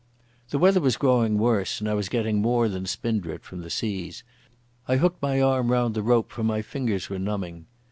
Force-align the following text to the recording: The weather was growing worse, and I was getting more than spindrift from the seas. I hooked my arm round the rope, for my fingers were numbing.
The 0.49 0.57
weather 0.57 0.81
was 0.81 0.97
growing 0.97 1.37
worse, 1.37 1.79
and 1.79 1.87
I 1.87 1.93
was 1.93 2.09
getting 2.09 2.41
more 2.41 2.67
than 2.67 2.87
spindrift 2.87 3.45
from 3.45 3.61
the 3.61 3.69
seas. 3.69 4.23
I 4.87 4.95
hooked 4.97 5.21
my 5.21 5.39
arm 5.39 5.71
round 5.71 5.93
the 5.93 6.01
rope, 6.01 6.31
for 6.31 6.43
my 6.43 6.63
fingers 6.63 7.07
were 7.07 7.19
numbing. 7.19 7.67